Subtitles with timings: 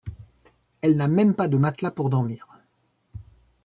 [0.81, 2.47] Elle n'a même pas de matelas pour dormir.